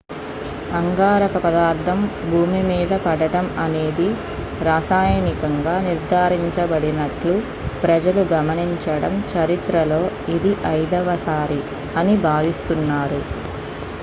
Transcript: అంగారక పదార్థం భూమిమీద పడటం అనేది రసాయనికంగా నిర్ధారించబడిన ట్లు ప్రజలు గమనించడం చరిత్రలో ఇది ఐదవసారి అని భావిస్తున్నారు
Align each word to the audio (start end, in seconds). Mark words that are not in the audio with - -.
అంగారక 0.71 1.35
పదార్థం 1.39 1.99
భూమిమీద 2.23 2.93
పడటం 3.03 3.45
అనేది 3.63 4.07
రసాయనికంగా 4.61 5.75
నిర్ధారించబడిన 5.87 6.99
ట్లు 7.13 7.35
ప్రజలు 7.83 8.23
గమనించడం 8.33 9.13
చరిత్రలో 9.31 10.01
ఇది 10.37 10.53
ఐదవసారి 10.75 11.61
అని 11.95 12.17
భావిస్తున్నారు 12.25 13.21